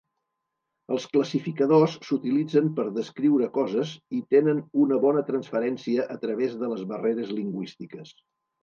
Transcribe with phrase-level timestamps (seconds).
[0.95, 6.87] Els classificadors s'utilitzen per descriure coses i tenen una bona transferència a través de les
[6.95, 8.21] barreres lingüístiques.